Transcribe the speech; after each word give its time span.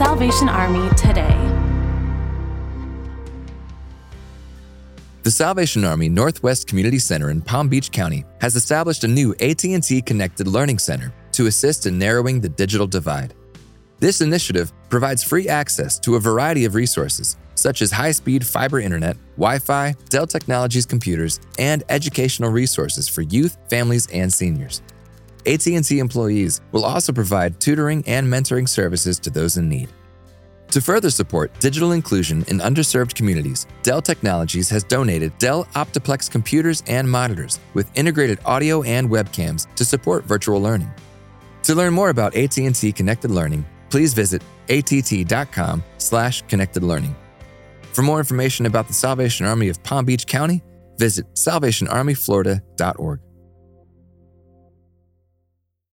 Salvation 0.00 0.48
Army 0.48 0.88
today. 0.96 1.36
The 5.24 5.30
Salvation 5.30 5.84
Army 5.84 6.08
Northwest 6.08 6.66
Community 6.66 6.98
Center 6.98 7.28
in 7.28 7.42
Palm 7.42 7.68
Beach 7.68 7.92
County 7.92 8.24
has 8.40 8.56
established 8.56 9.04
a 9.04 9.08
new 9.08 9.34
AT&T 9.40 10.00
Connected 10.00 10.46
Learning 10.46 10.78
Center 10.78 11.12
to 11.32 11.48
assist 11.48 11.84
in 11.84 11.98
narrowing 11.98 12.40
the 12.40 12.48
digital 12.48 12.86
divide. 12.86 13.34
This 13.98 14.22
initiative 14.22 14.72
provides 14.88 15.22
free 15.22 15.50
access 15.50 15.98
to 15.98 16.14
a 16.16 16.18
variety 16.18 16.64
of 16.64 16.74
resources 16.74 17.36
such 17.54 17.82
as 17.82 17.92
high-speed 17.92 18.46
fiber 18.46 18.80
internet, 18.80 19.18
Wi-Fi, 19.36 19.94
Dell 20.08 20.26
Technologies 20.26 20.86
computers, 20.86 21.40
and 21.58 21.84
educational 21.90 22.48
resources 22.48 23.06
for 23.06 23.20
youth, 23.20 23.58
families, 23.68 24.06
and 24.14 24.32
seniors. 24.32 24.80
AT&T 25.46 25.98
employees 25.98 26.60
will 26.72 26.84
also 26.84 27.12
provide 27.12 27.60
tutoring 27.60 28.02
and 28.06 28.26
mentoring 28.26 28.68
services 28.68 29.20
to 29.20 29.30
those 29.30 29.56
in 29.56 29.68
need. 29.68 29.88
To 30.70 30.80
further 30.80 31.10
support 31.10 31.52
digital 31.58 31.90
inclusion 31.92 32.44
in 32.48 32.58
underserved 32.58 33.14
communities, 33.14 33.66
Dell 33.82 34.00
Technologies 34.00 34.70
has 34.70 34.84
donated 34.84 35.36
Dell 35.38 35.64
Optiplex 35.74 36.30
computers 36.30 36.82
and 36.86 37.10
monitors 37.10 37.58
with 37.74 37.90
integrated 37.96 38.38
audio 38.44 38.84
and 38.84 39.10
webcams 39.10 39.66
to 39.74 39.84
support 39.84 40.24
virtual 40.24 40.60
learning. 40.60 40.92
To 41.64 41.74
learn 41.74 41.92
more 41.92 42.10
about 42.10 42.36
AT&T 42.36 42.92
Connected 42.92 43.32
Learning, 43.32 43.66
please 43.90 44.14
visit 44.14 44.42
att.com/connectedlearning. 44.68 47.14
For 47.92 48.02
more 48.02 48.20
information 48.20 48.66
about 48.66 48.86
the 48.86 48.94
Salvation 48.94 49.46
Army 49.46 49.68
of 49.68 49.82
Palm 49.82 50.04
Beach 50.04 50.24
County, 50.26 50.62
visit 50.98 51.26
salvationarmyflorida.org. 51.34 53.20